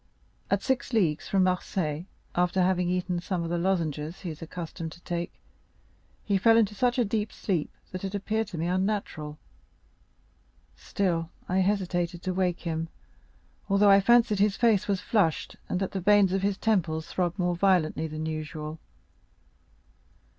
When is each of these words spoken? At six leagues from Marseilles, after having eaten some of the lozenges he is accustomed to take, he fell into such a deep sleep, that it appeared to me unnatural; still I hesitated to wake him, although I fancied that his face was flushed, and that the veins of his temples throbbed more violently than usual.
At 0.49 0.63
six 0.63 0.93
leagues 0.93 1.27
from 1.29 1.43
Marseilles, 1.43 2.05
after 2.33 2.63
having 2.63 2.89
eaten 2.89 3.19
some 3.21 3.43
of 3.43 3.51
the 3.51 3.59
lozenges 3.59 4.21
he 4.21 4.31
is 4.31 4.41
accustomed 4.41 4.91
to 4.93 5.01
take, 5.01 5.31
he 6.23 6.39
fell 6.39 6.57
into 6.57 6.73
such 6.73 6.97
a 6.97 7.05
deep 7.05 7.31
sleep, 7.31 7.69
that 7.91 8.03
it 8.03 8.15
appeared 8.15 8.47
to 8.47 8.57
me 8.57 8.65
unnatural; 8.65 9.37
still 10.75 11.29
I 11.47 11.59
hesitated 11.59 12.23
to 12.23 12.33
wake 12.33 12.61
him, 12.61 12.89
although 13.69 13.91
I 13.91 14.01
fancied 14.01 14.37
that 14.39 14.43
his 14.43 14.57
face 14.57 14.87
was 14.87 15.01
flushed, 15.01 15.55
and 15.69 15.79
that 15.79 15.91
the 15.91 16.01
veins 16.01 16.33
of 16.33 16.41
his 16.41 16.57
temples 16.57 17.05
throbbed 17.05 17.37
more 17.37 17.55
violently 17.55 18.07
than 18.07 18.25
usual. 18.25 18.79